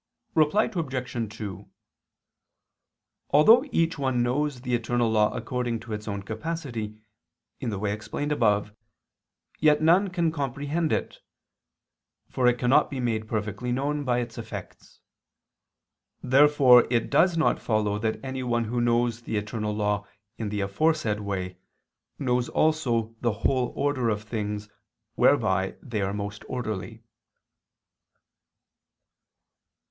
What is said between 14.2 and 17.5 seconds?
its effects. Therefore it does